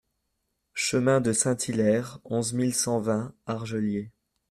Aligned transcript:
Chemin 0.73 1.21
de 1.21 1.31
Saint-- 1.31 1.67
Hillaire, 1.67 2.21
onze 2.23 2.53
mille 2.53 2.73
cent 2.73 2.99
vingt 2.99 3.35
Argeliers 3.45 4.11